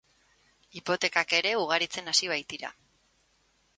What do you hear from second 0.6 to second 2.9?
Hipotekak ere ugaritzen hasi baitira.